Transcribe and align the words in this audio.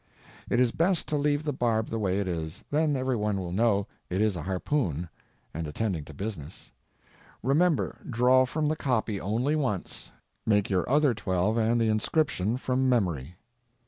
It 0.49 0.59
is 0.59 0.71
best 0.71 1.07
to 1.09 1.15
leave 1.15 1.43
the 1.43 1.53
barb 1.53 1.89
the 1.91 1.99
way 1.99 2.17
it 2.19 2.27
is, 2.27 2.63
then 2.71 2.95
every 2.95 3.15
one 3.15 3.39
will 3.39 3.51
know 3.51 3.85
it 4.09 4.19
is 4.19 4.35
a 4.35 4.41
harpoon 4.41 5.09
and 5.53 5.67
attending 5.67 6.05
to 6.05 6.13
business. 6.15 6.71
Remember—draw 7.43 8.45
from 8.47 8.67
the 8.67 8.75
copy 8.75 9.21
only 9.21 9.55
once; 9.55 10.11
make 10.43 10.71
your 10.71 10.89
other 10.89 11.13
twelve 11.13 11.55
and 11.55 11.79
the 11.79 11.89
inscription 11.89 12.57
from 12.57 12.89
memory. 12.89 13.35